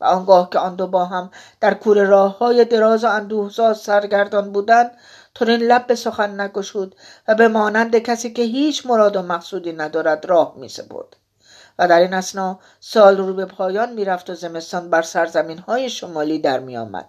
و 0.00 0.04
آنگاه 0.04 0.50
که 0.50 0.58
آن 0.58 0.76
دو 0.76 0.86
با 0.86 1.04
هم 1.04 1.30
در 1.60 1.74
کوره 1.74 2.04
راه 2.04 2.38
های 2.38 2.64
دراز 2.64 3.04
و 3.04 3.08
اندوهزا 3.08 3.74
سرگردان 3.74 4.52
بودند 4.52 4.90
تورین 5.34 5.60
لب 5.60 5.86
به 5.86 5.94
سخن 5.94 6.40
نگشود 6.40 6.94
و 7.28 7.34
به 7.34 7.48
مانند 7.48 7.98
کسی 7.98 8.32
که 8.32 8.42
هیچ 8.42 8.86
مراد 8.86 9.16
و 9.16 9.22
مقصودی 9.22 9.72
ندارد 9.72 10.26
راه 10.26 10.54
می 10.56 10.68
سپرد 10.68 11.16
و 11.78 11.88
در 11.88 12.00
این 12.00 12.14
اسنا 12.14 12.58
سال 12.80 13.16
رو 13.16 13.34
به 13.34 13.44
پایان 13.44 13.92
می‌رفت 13.92 14.30
و 14.30 14.34
زمستان 14.34 14.90
بر 14.90 15.02
سرزمین 15.02 15.58
های 15.58 15.90
شمالی 15.90 16.38
در 16.38 16.60
می 16.60 16.76
آمد. 16.76 17.08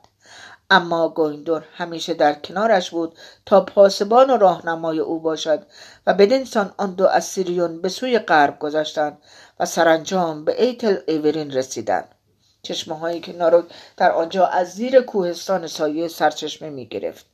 اما 0.69 1.09
گویندور 1.09 1.65
همیشه 1.73 2.13
در 2.13 2.33
کنارش 2.33 2.91
بود 2.91 3.17
تا 3.45 3.61
پاسبان 3.61 4.29
و 4.29 4.37
راهنمای 4.37 4.99
او 4.99 5.19
باشد 5.19 5.65
و 6.07 6.13
بدینسان 6.13 6.73
آن 6.77 6.93
دو 6.93 7.07
از 7.07 7.25
سیریون 7.25 7.81
به 7.81 7.89
سوی 7.89 8.19
غرب 8.19 8.59
گذشتند 8.59 9.17
و 9.59 9.65
سرانجام 9.65 10.45
به 10.45 10.63
ایتل 10.63 10.97
ایورین 11.07 11.51
رسیدند 11.51 12.15
چشمه 12.63 12.99
هایی 12.99 13.19
که 13.19 13.33
ناروک 13.33 13.65
در 13.97 14.11
آنجا 14.11 14.45
از 14.45 14.73
زیر 14.73 15.01
کوهستان 15.01 15.67
سایه 15.67 16.07
سرچشمه 16.07 16.69
می 16.69 16.85
گرفت. 16.85 17.25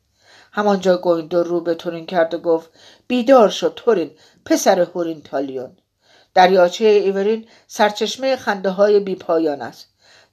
همانجا 0.52 0.98
گویندور 0.98 1.46
رو 1.46 1.62
به 1.62 1.76
تورین 1.76 2.06
کرد 2.06 2.34
و 2.34 2.38
گفت 2.38 2.70
بیدار 3.08 3.50
شو 3.50 3.74
تورین 3.76 4.12
پسر 4.46 4.80
هورین 4.80 5.22
تالیون 5.22 5.78
دریاچه 6.34 6.86
ایورین 6.86 7.48
سرچشمه 7.68 8.36
خنده 8.36 8.70
های 8.70 9.00
بی 9.00 9.16
پایان 9.16 9.62
است 9.62 9.88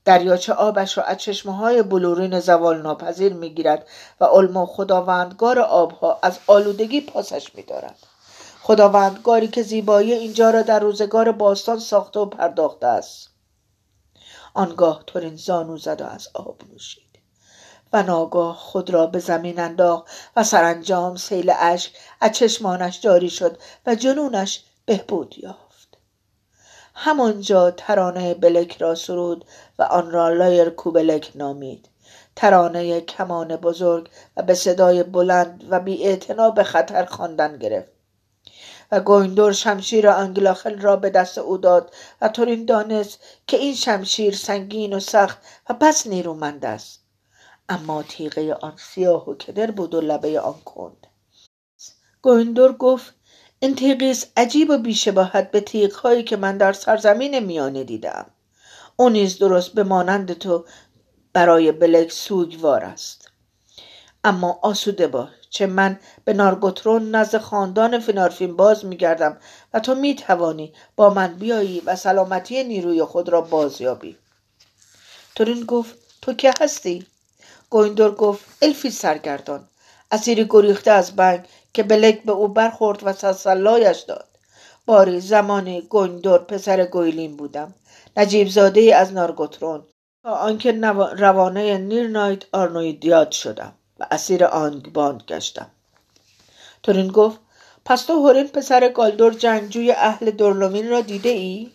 دریاچه 0.04 0.52
آبش 0.52 0.98
را 0.98 1.04
از 1.04 1.18
چشمه 1.18 1.56
های 1.56 1.82
بلورین 1.82 2.40
زوال 2.40 2.82
ناپذیر 2.82 3.32
می 3.32 3.54
گیرد 3.54 3.86
و 4.20 4.24
علم 4.24 4.66
خداوندگار 4.66 5.58
آبها 5.58 6.18
از 6.22 6.38
آلودگی 6.46 7.00
پاسش 7.00 7.54
می 7.54 7.62
دارد. 7.62 7.96
خداوندگاری 8.62 9.48
که 9.48 9.62
زیبایی 9.62 10.12
اینجا 10.12 10.50
را 10.50 10.62
در 10.62 10.80
روزگار 10.80 11.32
باستان 11.32 11.78
ساخته 11.78 12.20
و 12.20 12.26
پرداخته 12.26 12.86
است 12.86 13.33
آنگاه 14.54 15.02
تورین 15.06 15.36
زانو 15.36 15.76
زد 15.76 16.00
و 16.00 16.04
از 16.04 16.28
آب 16.34 16.60
نوشید. 16.72 17.04
و 17.92 18.02
ناگاه 18.02 18.56
خود 18.56 18.90
را 18.90 19.06
به 19.06 19.18
زمین 19.18 19.60
انداخت 19.60 20.06
و 20.36 20.44
سرانجام 20.44 21.16
سیل 21.16 21.52
اشک 21.58 21.92
از 22.20 22.32
چشمانش 22.32 23.00
جاری 23.00 23.30
شد 23.30 23.58
و 23.86 23.94
جنونش 23.94 24.64
بهبود 24.86 25.34
یافت. 25.38 25.98
همانجا 26.94 27.70
ترانه 27.70 28.34
بلک 28.34 28.76
را 28.76 28.94
سرود 28.94 29.44
و 29.78 29.82
آن 29.82 30.10
را 30.10 30.28
لایر 30.28 30.70
کو 30.70 30.97
بلک 30.97 31.32
نامید. 31.34 31.88
ترانه 32.36 33.00
کمان 33.00 33.56
بزرگ 33.56 34.10
و 34.36 34.42
به 34.42 34.54
صدای 34.54 35.02
بلند 35.02 35.64
و 35.70 35.80
بی 35.80 36.16
به 36.54 36.64
خطر 36.64 37.04
خواندن 37.04 37.58
گرفت. 37.58 37.93
و 38.92 39.00
گویندور 39.00 39.52
شمشیر 39.52 40.08
آنگلاخل 40.08 40.80
را 40.80 40.96
به 40.96 41.10
دست 41.10 41.38
او 41.38 41.58
داد 41.58 41.94
و 42.20 42.28
تورین 42.28 42.64
دانست 42.64 43.18
که 43.46 43.56
این 43.56 43.74
شمشیر 43.74 44.36
سنگین 44.36 44.92
و 44.92 45.00
سخت 45.00 45.38
و 45.68 45.74
بس 45.74 46.06
نیرومند 46.06 46.64
است. 46.64 47.00
اما 47.68 48.02
تیغه 48.02 48.54
آن 48.54 48.76
سیاه 48.76 49.30
و 49.30 49.34
کدر 49.34 49.70
بود 49.70 49.94
و 49.94 50.00
لبه 50.00 50.40
آن 50.40 50.60
کند. 50.64 51.06
گویندور 52.22 52.72
گفت 52.72 53.14
این 53.58 53.74
تیغیست 53.74 54.32
عجیب 54.36 54.70
و 54.70 54.78
بیشباهت 54.78 55.50
به 55.50 55.60
تیغهایی 55.60 56.22
که 56.22 56.36
من 56.36 56.58
در 56.58 56.72
سرزمین 56.72 57.38
میانه 57.38 57.84
دیدم. 57.84 58.26
او 58.96 59.08
نیز 59.08 59.38
درست 59.38 59.72
به 59.74 59.82
مانند 59.84 60.32
تو 60.32 60.64
برای 61.32 61.72
بلک 61.72 62.12
سوگوار 62.12 62.84
است. 62.84 63.23
اما 64.24 64.58
آسوده 64.62 65.06
باش 65.06 65.28
چه 65.50 65.66
من 65.66 65.98
به 66.24 66.32
نارگوترون 66.32 67.10
نزد 67.10 67.38
خاندان 67.38 67.98
فنارفین 67.98 68.56
باز 68.56 68.84
میگردم 68.84 69.36
و 69.74 69.80
تو 69.80 69.94
می‌توانی 69.94 70.72
با 70.96 71.10
من 71.10 71.34
بیایی 71.34 71.80
و 71.80 71.96
سلامتی 71.96 72.64
نیروی 72.64 73.04
خود 73.04 73.28
را 73.28 73.40
بازیابی. 73.40 74.16
تورین 75.36 75.64
گفت 75.64 75.94
تو 76.22 76.32
که 76.32 76.54
هستی؟ 76.60 77.06
گویندور 77.70 78.14
گفت 78.14 78.44
الفی 78.62 78.90
سرگردان. 78.90 79.68
اسیری 80.10 80.46
گریخته 80.50 80.90
از 80.90 81.16
بند 81.16 81.44
که 81.72 81.82
بلک 81.82 82.22
به 82.22 82.32
او 82.32 82.48
برخورد 82.48 83.06
و 83.06 83.12
تسلایش 83.12 83.98
داد. 83.98 84.28
باری 84.86 85.20
زمانی 85.20 85.80
گویندور 85.80 86.38
پسر 86.38 86.84
گویلین 86.84 87.36
بودم. 87.36 87.74
نجیب 88.16 88.48
زاده 88.48 88.96
از 88.96 89.12
نارگوترون. 89.12 89.84
تا 90.22 90.30
آنکه 90.30 90.72
روانه 91.18 91.78
نیرنایت 91.78 92.42
آرنویدیاد 92.52 93.30
شدم. 93.30 93.72
و 94.00 94.06
اسیر 94.10 94.44
آنگباند 94.44 95.22
گشتم. 95.22 95.70
تورین 96.82 97.08
گفت 97.08 97.38
پس 97.84 98.02
تو 98.02 98.12
هورین 98.12 98.48
پسر 98.48 98.88
گالدور 98.88 99.34
جنگجوی 99.34 99.92
اهل 99.92 100.30
دورلومین 100.30 100.90
را 100.90 101.00
دیده 101.00 101.28
ای؟ 101.28 101.70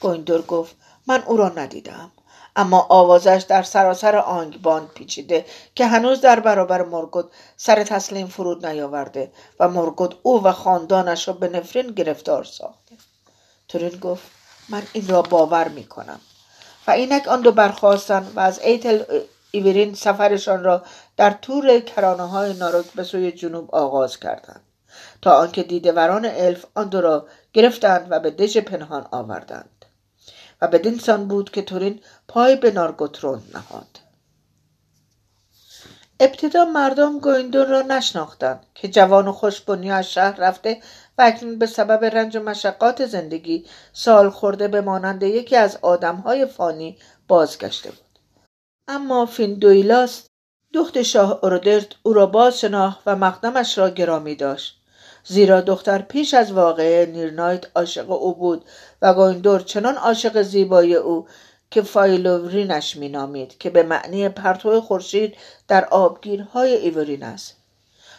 گویندور 0.00 0.42
گفت 0.42 0.76
من 1.06 1.22
او 1.22 1.36
را 1.36 1.48
ندیدم 1.48 2.12
اما 2.56 2.86
آوازه‌اش 2.88 3.44
در 3.48 3.62
سراسر 3.62 4.16
آنگباند 4.16 4.88
پیچیده 4.88 5.46
که 5.74 5.86
هنوز 5.86 6.20
در 6.20 6.40
برابر 6.40 6.82
مورگوت 6.82 7.26
سر 7.56 7.84
تسلیم 7.84 8.26
فرود 8.26 8.66
نیاورده 8.66 9.32
و 9.60 9.68
مورگوت 9.68 10.14
او 10.22 10.44
و 10.44 10.52
خاندانش 10.52 11.28
را 11.28 11.34
به 11.34 11.48
نفرین 11.48 11.86
گرفتار 11.86 12.44
ساخته. 12.44 12.94
تورین 13.68 13.98
گفت 13.98 14.22
من 14.68 14.82
این 14.92 15.08
را 15.08 15.22
باور 15.22 15.68
می 15.68 15.84
کنم 15.84 16.20
و 16.86 16.90
اینک 16.90 17.28
آن 17.28 17.40
دو 17.40 17.52
برخاستند 17.52 18.32
و 18.34 18.40
از 18.40 18.58
ایتل 18.58 19.02
ایورین 19.50 19.94
سفرشان 19.94 20.64
را 20.64 20.82
در 21.16 21.30
طول 21.30 21.80
کرانه 21.80 22.22
های 22.22 22.54
ناروک 22.54 22.86
به 22.92 23.04
سوی 23.04 23.32
جنوب 23.32 23.74
آغاز 23.74 24.20
کردند 24.20 24.62
تا 25.22 25.38
آنکه 25.38 25.62
دیده‌وران 25.62 26.24
الف 26.24 26.64
آن 26.74 26.88
دو 26.88 27.00
را 27.00 27.26
گرفتند 27.52 28.06
و 28.10 28.20
به 28.20 28.30
دژ 28.30 28.56
پنهان 28.56 29.06
آوردند 29.10 29.84
و 30.60 30.68
به 30.68 30.78
دینسان 30.78 31.28
بود 31.28 31.50
که 31.50 31.62
تورین 31.62 32.00
پای 32.28 32.56
به 32.56 32.70
نارگوترون 32.70 33.42
نهاد. 33.54 34.00
ابتدا 36.20 36.64
مردم 36.64 37.18
گویندون 37.18 37.68
را 37.68 37.82
نشناختند 37.82 38.66
که 38.74 38.88
جوان 38.88 39.28
و 39.28 39.32
خوشبنی 39.32 39.90
از 39.90 40.10
شهر 40.10 40.36
رفته 40.40 40.80
و 41.18 41.22
اکنون 41.22 41.58
به 41.58 41.66
سبب 41.66 42.04
رنج 42.04 42.36
و 42.36 42.40
مشقات 42.40 43.06
زندگی 43.06 43.66
سال 43.92 44.30
خورده 44.30 44.68
به 44.68 44.80
مانند 44.80 45.22
یکی 45.22 45.56
از 45.56 45.78
آدمهای 45.82 46.46
فانی 46.46 46.98
بازگشته 47.28 47.90
بود. 47.90 48.07
اما 48.90 49.26
فیندویلاس 49.26 50.26
دخت 50.74 51.02
شاه 51.02 51.38
اورودرت 51.42 51.86
او 52.02 52.12
را 52.12 52.26
باز 52.26 52.60
شناخت 52.60 53.02
و 53.06 53.16
مقدمش 53.16 53.78
را 53.78 53.90
گرامی 53.90 54.34
داشت. 54.34 54.80
زیرا 55.24 55.60
دختر 55.60 56.02
پیش 56.02 56.34
از 56.34 56.52
واقعه 56.52 57.06
نیرنایت 57.06 57.66
عاشق 57.74 58.10
او 58.10 58.34
بود 58.34 58.64
و 59.02 59.14
گویندور 59.14 59.60
چنان 59.60 59.94
عاشق 59.94 60.42
زیبایی 60.42 60.94
او 60.94 61.26
که 61.70 61.82
فایلورینش 61.82 62.96
مینامید 62.96 63.58
که 63.58 63.70
به 63.70 63.82
معنی 63.82 64.28
پرتو 64.28 64.80
خورشید 64.80 65.36
در 65.68 65.84
آبگیرهای 65.84 66.74
ایورین 66.74 67.22
است. 67.22 67.56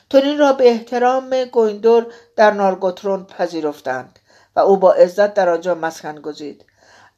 تونین 0.09 0.37
را 0.37 0.53
به 0.53 0.69
احترام 0.69 1.45
گویندور 1.45 2.05
در 2.35 2.51
نارگوترون 2.51 3.23
پذیرفتند 3.23 4.19
و 4.55 4.59
او 4.59 4.77
با 4.77 4.93
عزت 4.93 5.33
در 5.33 5.49
آنجا 5.49 5.75
مسکن 5.75 6.21
گزید. 6.21 6.65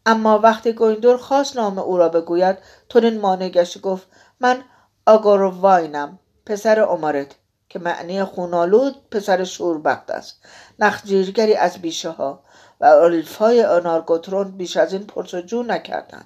اما 0.06 0.40
وقتی 0.40 0.74
گویندور 0.74 1.18
خواست 1.18 1.58
نام 1.58 1.80
او 1.80 1.98
را 1.98 2.10
بگوید 2.10 2.58
تونین 2.90 3.20
مانع 3.20 3.50
گشت 3.50 3.82
گفت 3.82 4.08
من 4.40 4.64
آگورواینم 5.06 6.20
پسر 6.46 6.80
عمارت 6.80 7.36
که 7.70 7.80
معنی 7.80 8.24
خونالود 8.24 9.10
پسر 9.12 9.44
شوربخت 9.44 10.12
است. 10.12 10.42
نخجیرگری 10.80 11.56
از 11.56 11.78
بیشه 11.78 12.10
ها 12.10 12.44
و 12.80 12.86
الفای 12.86 13.64
آنارگوترون 13.64 14.52
بیش 14.52 14.78
از 14.78 14.94
این 14.94 15.04
پرسجو 15.04 15.64
نکردند. 15.64 16.26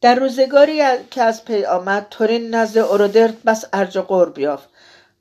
در 0.00 0.14
روزگاری 0.14 0.82
که 1.10 1.22
از 1.22 1.44
پی 1.44 1.64
آمد 1.64 2.06
تورین 2.10 2.54
نزد 2.54 2.78
اورودرت 2.78 3.42
بس 3.42 3.64
ارج 3.72 3.98
و 3.98 4.02
قرب 4.02 4.38
یافت. 4.38 4.68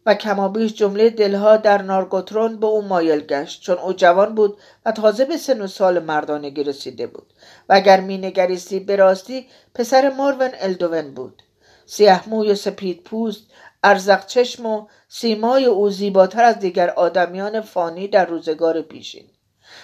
و 0.07 0.13
کمابیش 0.13 0.73
جمله 0.73 1.09
دلها 1.09 1.57
در 1.57 1.81
نارگوترون 1.81 2.59
به 2.59 2.67
او 2.67 2.81
مایل 2.81 3.19
گشت 3.19 3.61
چون 3.61 3.77
او 3.77 3.93
جوان 3.93 4.35
بود 4.35 4.57
و 4.85 4.91
تازه 4.91 5.25
به 5.25 5.37
سن 5.37 5.61
و 5.61 5.67
سال 5.67 5.99
مردانگی 5.99 6.63
رسیده 6.63 7.07
بود. 7.07 7.33
و 7.69 7.73
اگر 7.73 7.99
مینگریستی 7.99 8.79
به 8.79 8.95
راستی 8.95 9.47
پسر 9.75 10.09
مارون 10.09 10.49
الدوون 10.59 11.13
بود. 11.13 11.43
سیه 11.85 12.29
موی 12.29 12.51
و 12.51 12.55
سپید 12.55 13.03
پوست 13.03 13.43
ارزق 13.83 14.25
چشم 14.25 14.65
و 14.65 14.87
سیمای 15.09 15.65
او 15.65 15.89
زیباتر 15.89 16.43
از 16.43 16.59
دیگر 16.59 16.89
آدمیان 16.89 17.61
فانی 17.61 18.07
در 18.07 18.25
روزگار 18.25 18.81
پیشین. 18.81 19.25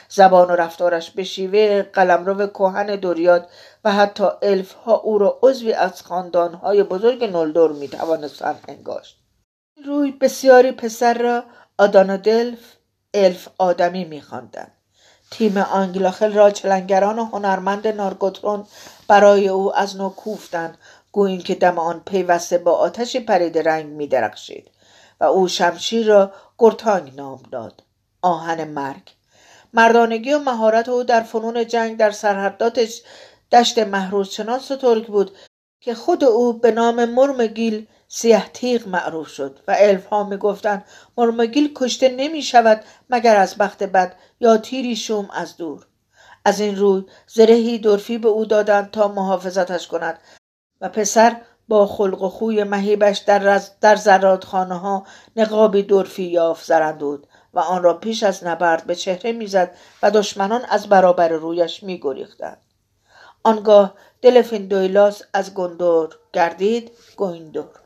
زبان 0.09 0.51
و 0.51 0.55
رفتارش 0.55 1.11
به 1.11 1.23
شیوه 1.23 1.81
قلمرو 1.81 2.47
کهن 2.47 2.95
دوریاد 2.95 3.49
و 3.83 3.91
حتی 3.91 4.23
الف 4.41 4.73
ها 4.73 4.95
او 4.95 5.17
را 5.17 5.39
عضوی 5.43 5.73
از 5.73 6.01
خاندانهای 6.01 6.83
بزرگ 6.83 7.23
نلدور 7.23 7.71
می 7.71 7.87
توانستند 7.87 8.59
انگاشت. 8.67 9.22
روی 9.85 10.11
بسیاری 10.11 10.71
پسر 10.71 11.13
را 11.13 11.43
آدانادلف 11.77 12.59
الف 13.13 13.47
آدمی 13.57 14.05
میخواندند. 14.05 14.71
تیم 15.31 15.57
آنگلاخل 15.57 16.33
را 16.33 16.51
چلنگران 16.51 17.19
و 17.19 17.25
هنرمند 17.25 17.87
نارگوترون 17.87 18.65
برای 19.07 19.47
او 19.47 19.75
از 19.75 19.97
نو 19.97 20.09
کوفتند. 20.09 20.77
گویین 21.11 21.41
که 21.41 21.55
دم 21.55 21.79
آن 21.79 22.01
پیوسته 22.05 22.57
با 22.57 22.71
آتش 22.71 23.17
پرید 23.17 23.57
رنگ 23.57 23.85
میدرخشید 23.85 24.71
و 25.19 25.23
او 25.23 25.47
شمشیر 25.47 26.07
را 26.07 26.31
گرتانگ 26.57 27.15
نام 27.15 27.43
داد. 27.51 27.83
آهن 28.21 28.67
مرگ. 28.67 29.11
مردانگی 29.73 30.33
و 30.33 30.39
مهارت 30.39 30.89
او 30.89 31.03
در 31.03 31.21
فنون 31.21 31.67
جنگ 31.67 31.97
در 31.97 32.11
سرحدات 32.11 32.89
دشت 33.51 33.79
محروز 33.79 34.29
چنان 34.29 34.59
سترگ 34.59 35.07
بود 35.07 35.31
که 35.79 35.95
خود 35.95 36.23
او 36.23 36.53
به 36.53 36.71
نام 36.71 37.05
مرمگیل 37.05 37.87
سیه 38.15 38.49
تیغ 38.53 38.87
معروف 38.87 39.27
شد 39.27 39.59
و 39.67 39.75
الف 39.79 40.05
ها 40.05 40.23
می 40.23 40.37
گفتن 40.37 40.83
مرمگیل 41.17 41.73
کشته 41.75 42.09
نمی 42.09 42.41
شود 42.41 42.83
مگر 43.09 43.35
از 43.35 43.55
بخت 43.55 43.83
بد 43.83 44.15
یا 44.39 44.57
تیری 44.57 44.95
شوم 44.95 45.29
از 45.33 45.57
دور. 45.57 45.87
از 46.45 46.59
این 46.59 46.75
روی 46.75 47.03
زرهی 47.27 47.77
دورفی 47.77 48.17
به 48.17 48.27
او 48.27 48.45
دادند 48.45 48.91
تا 48.91 49.07
محافظتش 49.07 49.87
کند 49.87 50.19
و 50.81 50.89
پسر 50.89 51.41
با 51.67 51.87
خلق 51.87 52.21
و 52.21 52.29
خوی 52.29 52.63
مهیبش 52.63 53.17
در, 53.17 53.61
در 53.81 53.95
زرادخانه 53.95 54.79
ها 54.79 55.05
نقابی 55.35 55.83
دورفی 55.83 56.23
یافت 56.23 56.65
زرندود 56.65 57.27
و 57.53 57.59
آن 57.59 57.83
را 57.83 57.93
پیش 57.93 58.23
از 58.23 58.43
نبرد 58.43 58.83
به 58.83 58.95
چهره 58.95 59.31
می‌زد 59.31 59.75
و 60.03 60.11
دشمنان 60.11 60.65
از 60.69 60.89
برابر 60.89 61.29
رویش 61.29 61.83
میگریختند. 61.83 62.61
آنگاه 63.43 63.93
دل 64.21 64.41
فیندویلاس 64.41 65.21
از 65.33 65.53
گندور 65.53 66.19
گردید 66.33 66.91
گویندور. 67.17 67.79